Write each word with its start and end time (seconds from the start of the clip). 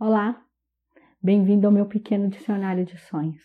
Olá, 0.00 0.40
bem-vindo 1.20 1.66
ao 1.66 1.72
meu 1.72 1.84
pequeno 1.84 2.28
dicionário 2.28 2.84
de 2.84 2.96
sonhos. 2.96 3.42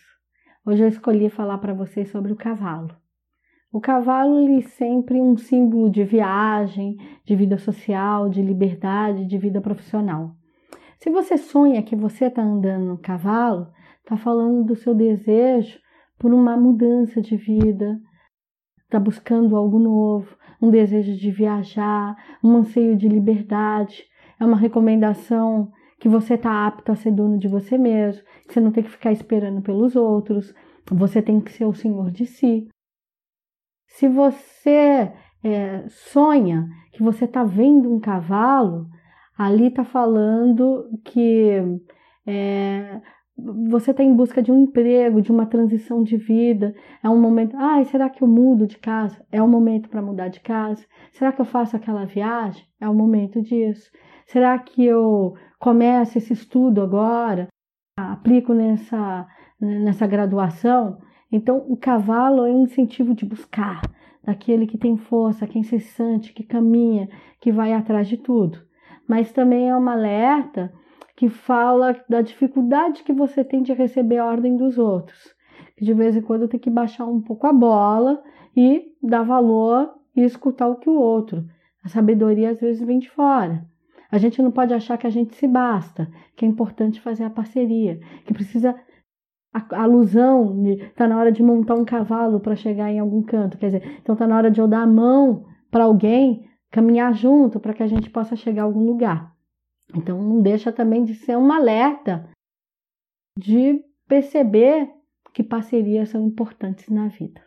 Hoje 0.64 0.84
eu 0.84 0.88
escolhi 0.88 1.28
falar 1.28 1.58
para 1.58 1.74
vocês 1.74 2.12
sobre 2.12 2.32
o 2.32 2.36
cavalo. 2.36 2.96
O 3.72 3.82
cavalo 3.82 4.48
é 4.56 4.62
sempre 4.62 5.20
um 5.20 5.36
símbolo 5.36 5.90
de 5.90 6.04
viagem, 6.04 6.96
de 7.26 7.36
vida 7.36 7.58
social, 7.58 8.30
de 8.30 8.44
liberdade, 8.44 9.26
de 9.26 9.36
vida 9.36 9.60
profissional. 9.62 10.36
Se 11.00 11.10
você 11.10 11.40
sonha 11.40 11.82
que 11.82 11.96
você 11.96 12.26
está 12.26 12.44
andando 12.44 12.86
no 12.86 13.00
cavalo, 13.00 13.72
está 14.04 14.16
falando 14.16 14.64
do 14.64 14.76
seu 14.76 14.94
desejo 14.94 15.80
por 16.20 16.32
uma 16.32 16.56
mudança 16.56 17.20
de 17.20 17.36
vida, 17.36 18.00
está 18.84 19.00
buscando 19.00 19.56
algo 19.56 19.80
novo, 19.80 20.38
um 20.62 20.70
desejo 20.70 21.18
de 21.18 21.32
viajar, 21.32 22.16
um 22.44 22.58
anseio 22.58 22.96
de 22.96 23.10
liberdade. 23.10 24.04
É 24.40 24.46
uma 24.46 24.58
recomendação 24.58 25.72
que 26.04 26.10
você 26.10 26.34
está 26.34 26.68
apto 26.68 26.92
a 26.92 26.98
ser 26.98 27.12
dono 27.12 27.38
de 27.38 27.48
você 27.48 27.78
mesmo, 27.78 28.22
que 28.46 28.54
você 28.54 28.60
não 28.60 28.74
tem 28.74 28.84
que 28.84 28.90
ficar 28.90 29.14
esperando 29.14 29.62
pelos 29.62 29.96
outros, 29.96 30.54
você 30.92 31.22
tem 31.22 31.40
que 31.40 31.50
ser 31.50 31.64
o 31.64 31.74
senhor 31.74 32.12
de 32.12 32.26
si. 32.26 32.68
Se 33.88 34.10
você 34.10 35.14
é, 35.42 35.88
sonha 35.88 36.68
que 36.92 37.02
você 37.02 37.24
está 37.24 37.46
vendo 37.46 37.90
um 37.90 38.02
cavalo, 38.02 38.86
ali 39.38 39.68
está 39.68 39.86
falando 39.86 40.90
que 41.06 41.80
é, 42.28 43.00
você 43.38 43.92
está 43.92 44.04
em 44.04 44.14
busca 44.14 44.44
de 44.44 44.52
um 44.52 44.64
emprego, 44.64 45.22
de 45.22 45.32
uma 45.32 45.46
transição 45.46 46.04
de 46.04 46.18
vida. 46.18 46.76
É 47.02 47.08
um 47.08 47.18
momento. 47.18 47.56
Ah, 47.56 47.82
será 47.86 48.10
que 48.10 48.22
eu 48.22 48.28
mudo 48.28 48.68
de 48.68 48.78
casa? 48.78 49.26
É 49.32 49.42
o 49.42 49.46
um 49.46 49.50
momento 49.50 49.88
para 49.88 50.02
mudar 50.02 50.28
de 50.28 50.42
casa. 50.42 50.86
Será 51.14 51.32
que 51.32 51.40
eu 51.40 51.46
faço 51.46 51.78
aquela 51.78 52.04
viagem? 52.04 52.62
É 52.82 52.90
o 52.90 52.94
momento 52.94 53.42
disso. 53.42 53.90
Será 54.26 54.58
que 54.60 54.86
eu 54.86 55.36
começo 55.60 56.18
esse 56.18 56.34
estudo 56.34 56.82
agora? 56.82 57.48
Aplico 57.98 58.54
nessa, 58.54 59.28
nessa 59.60 60.08
graduação? 60.08 61.00
Então, 61.32 61.66
o 61.68 61.76
cavalo 61.76 62.46
é 62.46 62.52
um 62.52 62.64
incentivo 62.64 63.14
de 63.14 63.26
buscar, 63.26 63.82
daquele 64.24 64.68
que 64.68 64.78
tem 64.78 64.98
força, 64.98 65.48
que 65.48 65.58
é 65.58 65.62
incessante, 65.62 66.34
que 66.34 66.44
caminha, 66.44 67.10
que 67.42 67.52
vai 67.52 67.74
atrás 67.74 68.08
de 68.08 68.18
tudo. 68.18 68.60
Mas 69.08 69.32
também 69.32 69.70
é 69.70 69.76
uma 69.76 69.94
alerta 69.94 70.72
que 71.16 71.30
fala 71.30 71.96
da 72.10 72.22
dificuldade 72.22 73.04
que 73.04 73.14
você 73.14 73.44
tem 73.44 73.62
de 73.62 73.74
receber 73.74 74.18
a 74.18 74.26
ordem 74.26 74.58
dos 74.58 74.78
outros. 74.78 75.34
De 75.80 75.94
vez 75.94 76.16
em 76.16 76.22
quando 76.22 76.48
tem 76.48 76.60
que 76.60 76.70
baixar 76.70 77.06
um 77.06 77.22
pouco 77.22 77.48
a 77.48 77.54
bola 77.54 78.22
e 78.56 78.92
dar 79.02 79.24
valor 79.24 79.94
e 80.16 80.22
escutar 80.22 80.68
o 80.68 80.76
que 80.76 80.90
o 80.90 81.00
outro. 81.00 81.46
A 81.84 81.90
sabedoria 81.90 82.52
às 82.52 82.60
vezes 82.60 82.86
vem 82.86 83.00
de 83.00 83.10
fora. 83.10 83.66
A 84.14 84.20
gente 84.20 84.44
não 84.44 84.52
pode 84.52 84.72
achar 84.76 84.96
que 84.96 85.08
a 85.08 85.10
gente 85.10 85.36
se 85.36 85.48
basta, 85.48 86.08
que 86.36 86.46
é 86.46 86.48
importante 86.48 87.02
fazer 87.02 87.24
a 87.24 87.32
parceria, 87.32 88.00
que 88.24 88.32
precisa 88.32 88.80
a 89.52 89.82
alusão, 89.82 90.64
está 90.68 91.08
na 91.08 91.18
hora 91.18 91.32
de 91.32 91.42
montar 91.42 91.74
um 91.74 91.84
cavalo 91.84 92.40
para 92.40 92.56
chegar 92.56 92.92
em 92.92 93.00
algum 93.00 93.24
canto, 93.24 93.58
quer 93.58 93.72
dizer, 93.72 93.98
então 94.00 94.14
está 94.14 94.28
na 94.28 94.38
hora 94.38 94.52
de 94.52 94.62
eu 94.62 94.68
dar 94.68 94.84
a 94.84 94.88
mão 94.88 95.48
para 95.72 95.86
alguém, 95.86 96.48
caminhar 96.70 97.12
junto 97.16 97.60
para 97.60 97.74
que 97.74 97.82
a 97.82 97.88
gente 97.88 98.08
possa 98.08 98.36
chegar 98.36 98.62
a 98.62 98.66
algum 98.66 98.86
lugar. 98.86 99.36
Então 99.96 100.22
não 100.22 100.44
deixa 100.44 100.72
também 100.72 101.04
de 101.04 101.16
ser 101.16 101.36
um 101.36 101.52
alerta 101.52 102.30
de 103.36 103.84
perceber 104.08 104.92
que 105.34 105.42
parcerias 105.42 106.10
são 106.10 106.24
importantes 106.24 106.88
na 106.88 107.08
vida. 107.08 107.42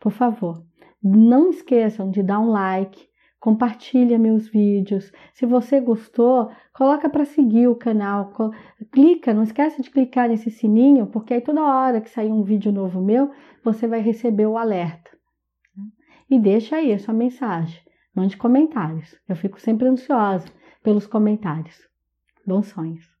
Por 0.00 0.10
favor, 0.10 0.66
não 1.00 1.50
esqueçam 1.50 2.10
de 2.10 2.24
dar 2.24 2.40
um 2.40 2.50
like, 2.50 3.08
compartilha 3.44 4.18
meus 4.18 4.48
vídeos. 4.48 5.12
Se 5.34 5.44
você 5.44 5.78
gostou, 5.78 6.50
coloca 6.72 7.10
para 7.10 7.26
seguir 7.26 7.68
o 7.68 7.76
canal, 7.76 8.32
clica, 8.90 9.34
não 9.34 9.42
esquece 9.42 9.82
de 9.82 9.90
clicar 9.90 10.30
nesse 10.30 10.50
sininho, 10.50 11.08
porque 11.08 11.34
aí 11.34 11.42
toda 11.42 11.62
hora 11.62 12.00
que 12.00 12.08
sair 12.08 12.32
um 12.32 12.42
vídeo 12.42 12.72
novo 12.72 13.02
meu, 13.02 13.30
você 13.62 13.86
vai 13.86 14.00
receber 14.00 14.46
o 14.46 14.56
alerta. 14.56 15.10
E 16.30 16.38
deixa 16.38 16.76
aí 16.76 16.90
a 16.90 16.98
sua 16.98 17.12
mensagem, 17.12 17.78
mande 18.16 18.34
comentários. 18.34 19.14
Eu 19.28 19.36
fico 19.36 19.60
sempre 19.60 19.88
ansiosa 19.88 20.48
pelos 20.82 21.06
comentários. 21.06 21.86
Bons 22.46 22.68
sonhos. 22.68 23.13